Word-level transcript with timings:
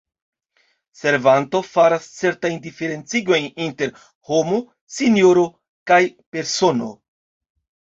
Servanto 1.01 1.61
faras 1.71 2.07
certajn 2.21 2.57
diferencigojn 2.63 3.47
inter 3.67 3.93
«homo 4.31 4.59
»,«sinjoro» 4.97 5.47
kaj 5.93 6.03
«persono». 6.39 6.91